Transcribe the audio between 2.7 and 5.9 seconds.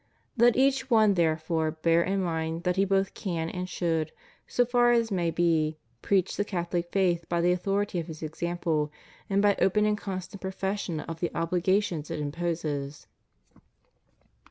he both can and should, so far as may be,